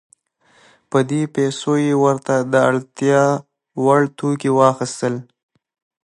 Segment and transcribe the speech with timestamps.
[0.89, 3.23] په دې پیسو یې ورته د اړتیا
[3.83, 5.15] وړ توکي واخیستل.